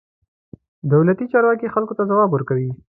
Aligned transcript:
دولتي 0.91 1.25
چارواکي 1.31 1.73
خلکو 1.75 1.93
ته 1.97 2.03
ځواب 2.09 2.29
ورکوي. 2.31 2.69